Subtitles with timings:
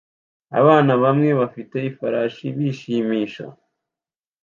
[0.59, 3.45] Abana bamwe bafite ifarashi bishimisha